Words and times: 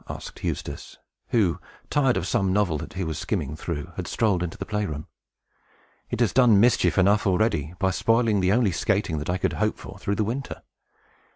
asked 0.09 0.43
Eustace, 0.43 0.97
who, 1.27 1.59
tired 1.91 2.17
of 2.17 2.25
some 2.25 2.51
novel 2.51 2.79
that 2.79 2.93
he 2.93 3.03
was 3.03 3.19
skimming 3.19 3.55
through, 3.55 3.91
had 3.97 4.07
strolled 4.07 4.41
into 4.41 4.57
the 4.57 4.65
play 4.65 4.83
room. 4.83 5.05
"It 6.09 6.21
has 6.21 6.33
done 6.33 6.59
mischief 6.59 6.97
enough 6.97 7.27
already, 7.27 7.75
by 7.77 7.91
spoiling 7.91 8.39
the 8.39 8.51
only 8.51 8.71
skating 8.71 9.19
that 9.19 9.29
I 9.29 9.37
could 9.37 9.53
hope 9.53 9.77
for 9.77 9.99
through 9.99 10.15
the 10.15 10.23
winter. 10.23 10.63